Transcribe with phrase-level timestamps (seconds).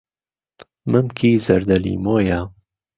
[0.91, 2.39] مهمکی زهرده لیمۆیه